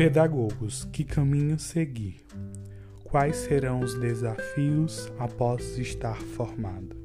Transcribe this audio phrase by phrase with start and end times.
[0.00, 2.24] Pedagogos, que caminho seguir?
[3.04, 6.96] Quais serão os desafios após estar formado?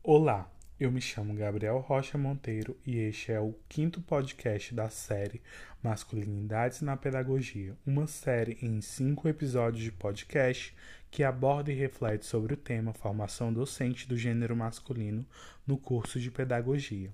[0.00, 5.42] Olá, eu me chamo Gabriel Rocha Monteiro e este é o quinto podcast da série
[5.82, 10.72] Masculinidades na Pedagogia, uma série em cinco episódios de podcast
[11.10, 15.26] que aborda e reflete sobre o tema formação docente do gênero masculino
[15.66, 17.10] no curso de pedagogia.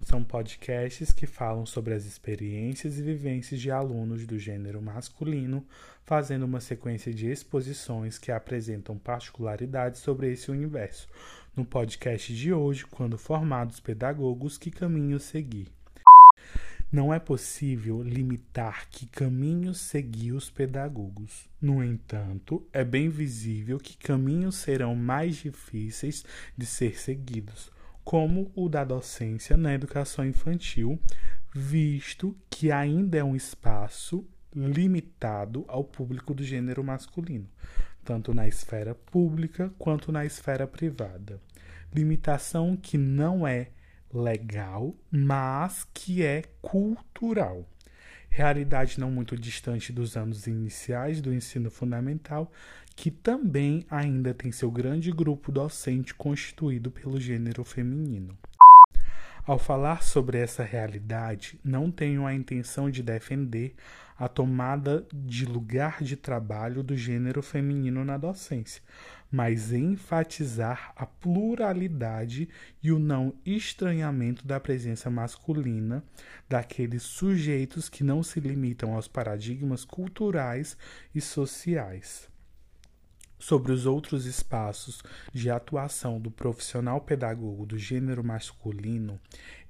[0.00, 5.64] São podcasts que falam sobre as experiências e vivências de alunos do gênero masculino,
[6.04, 11.08] fazendo uma sequência de exposições que apresentam particularidades sobre esse universo.
[11.56, 15.68] No podcast de hoje, quando formados pedagogos, que caminho seguir?
[16.92, 21.48] Não é possível limitar que caminhos seguir os pedagogos.
[21.60, 26.24] No entanto, é bem visível que caminhos serão mais difíceis
[26.56, 27.72] de ser seguidos,
[28.06, 30.96] como o da docência na educação infantil,
[31.52, 37.48] visto que ainda é um espaço limitado ao público do gênero masculino,
[38.04, 41.40] tanto na esfera pública quanto na esfera privada.
[41.92, 43.70] Limitação que não é
[44.14, 47.68] legal, mas que é cultural.
[48.28, 52.52] Realidade não muito distante dos anos iniciais do ensino fundamental,
[52.96, 58.36] que também ainda tem seu grande grupo docente constituído pelo gênero feminino.
[59.44, 63.76] Ao falar sobre essa realidade, não tenho a intenção de defender
[64.18, 68.82] a tomada de lugar de trabalho do gênero feminino na docência,
[69.30, 72.48] mas enfatizar a pluralidade
[72.82, 76.02] e o não estranhamento da presença masculina
[76.48, 80.78] daqueles sujeitos que não se limitam aos paradigmas culturais
[81.14, 82.34] e sociais
[83.38, 85.02] sobre os outros espaços
[85.32, 89.20] de atuação do profissional pedagogo do gênero masculino,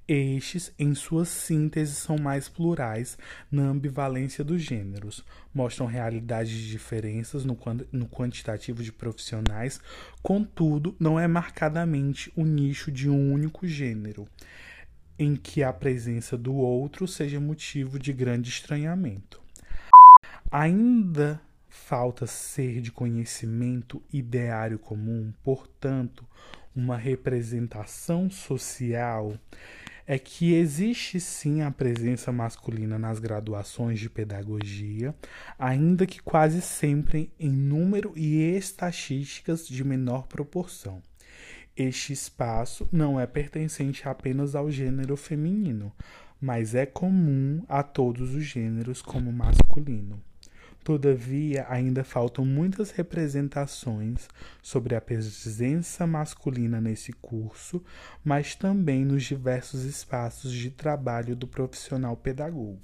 [0.07, 3.17] estes, em sua síntese, são mais plurais
[3.51, 5.21] na ambivalência dos gêneros,
[5.53, 7.57] mostram realidades de diferenças no,
[7.91, 9.81] no quantitativo de profissionais,
[10.23, 14.25] contudo, não é marcadamente o nicho de um único gênero,
[15.19, 19.41] em que a presença do outro seja motivo de grande estranhamento.
[20.49, 26.25] Ainda falta ser de conhecimento ideário comum, portanto,
[26.75, 29.37] uma representação social,
[30.05, 35.13] é que existe sim a presença masculina nas graduações de pedagogia,
[35.59, 41.01] ainda que quase sempre em número e estatísticas de menor proporção.
[41.75, 45.91] Este espaço não é pertencente apenas ao gênero feminino,
[46.39, 50.23] mas é comum a todos os gêneros como masculino.
[50.87, 54.29] Todavia, ainda faltam muitas representações
[54.63, 57.83] sobre a presença masculina nesse curso,
[58.23, 62.79] mas também nos diversos espaços de trabalho do profissional pedagogo.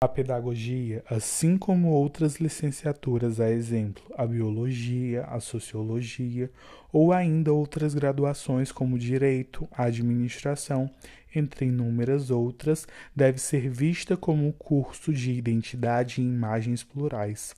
[0.00, 6.48] A pedagogia, assim como outras licenciaturas, a exemplo, a biologia, a sociologia,
[6.92, 10.88] ou ainda outras graduações como direito, administração,
[11.34, 17.56] entre inúmeras outras, deve ser vista como um curso de identidade e imagens plurais.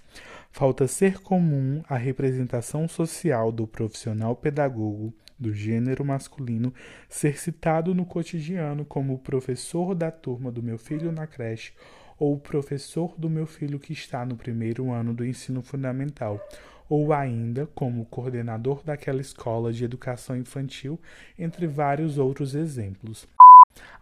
[0.51, 6.73] Falta ser comum a representação social do profissional pedagogo do gênero masculino
[7.07, 11.75] ser citado no cotidiano como o professor da turma do meu filho na creche
[12.21, 16.39] ou o professor do meu filho que está no primeiro ano do ensino fundamental,
[16.87, 21.01] ou ainda como coordenador daquela escola de educação infantil,
[21.39, 23.27] entre vários outros exemplos.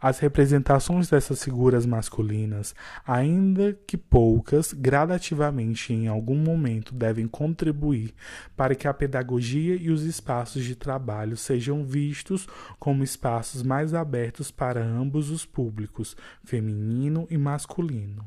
[0.01, 2.75] As representações dessas figuras masculinas,
[3.05, 8.15] ainda que poucas, gradativamente em algum momento devem contribuir
[8.57, 12.47] para que a pedagogia e os espaços de trabalho sejam vistos
[12.79, 18.25] como espaços mais abertos para ambos os públicos, feminino e masculino.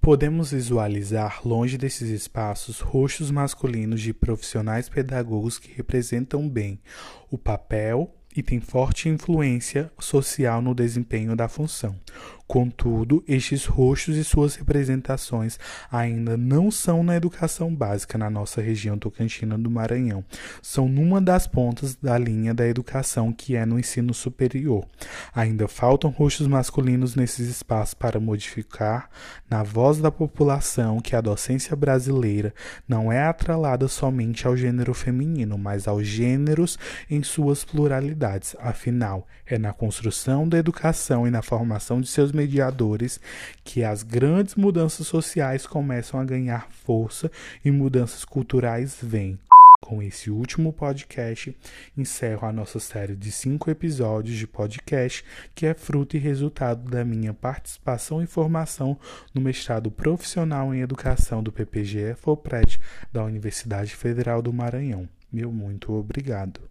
[0.00, 6.80] Podemos visualizar, longe desses espaços, rostos masculinos de profissionais pedagogos que representam bem
[7.30, 11.98] o papel, e tem forte influência social no desempenho da função.
[12.50, 15.56] Contudo, estes rostos e suas representações
[15.88, 20.24] ainda não são na educação básica na nossa região tocantina do Maranhão.
[20.60, 24.84] São numa das pontas da linha da educação que é no ensino superior.
[25.32, 29.08] Ainda faltam rostos masculinos nesses espaços para modificar
[29.48, 32.52] na voz da população que a docência brasileira
[32.88, 36.76] não é atrelada somente ao gênero feminino, mas aos gêneros
[37.08, 38.56] em suas pluralidades.
[38.58, 43.20] Afinal, é na construção da educação e na formação de seus mediadores
[43.62, 47.30] que as grandes mudanças sociais começam a ganhar força
[47.62, 49.38] e mudanças culturais vêm.
[49.82, 51.56] Com esse último podcast,
[51.96, 57.04] encerro a nossa série de cinco episódios de podcast, que é fruto e resultado da
[57.04, 58.98] minha participação e formação
[59.34, 62.78] no mestrado profissional em educação do PPGE FOPRED
[63.12, 65.08] da Universidade Federal do Maranhão.
[65.32, 66.69] Meu muito obrigado.